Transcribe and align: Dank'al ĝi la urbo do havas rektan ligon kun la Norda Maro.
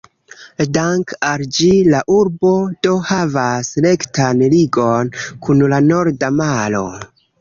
Dank'al 0.75 1.41
ĝi 1.57 1.67
la 1.95 1.99
urbo 2.15 2.53
do 2.87 2.95
havas 3.09 3.69
rektan 3.87 4.41
ligon 4.55 5.13
kun 5.45 5.63
la 5.75 5.81
Norda 5.91 6.33
Maro. 6.41 6.83